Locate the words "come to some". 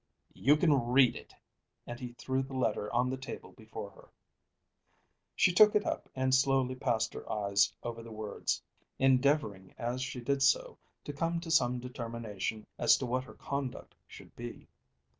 11.13-11.79